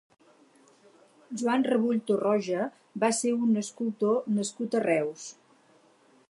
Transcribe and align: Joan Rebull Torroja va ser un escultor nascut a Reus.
Joan 1.41 1.65
Rebull 1.67 1.99
Torroja 2.07 2.63
va 3.05 3.11
ser 3.19 3.35
un 3.49 3.61
escultor 3.63 4.19
nascut 4.39 4.81
a 4.81 4.83
Reus. 4.87 5.29